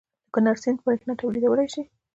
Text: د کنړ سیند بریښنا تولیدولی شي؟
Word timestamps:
د 0.25 0.27
کنړ 0.33 0.55
سیند 0.63 0.79
بریښنا 0.85 1.13
تولیدولی 1.21 1.67
شي؟ 1.73 1.81